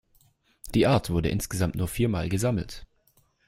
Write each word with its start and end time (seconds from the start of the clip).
Die 0.73 0.87
Art 0.87 1.11
wurde 1.11 1.29
insgesamt 1.29 1.75
nur 1.75 1.87
vier 1.87 2.09
Mal 2.09 2.27
gesammelt. 2.27 2.87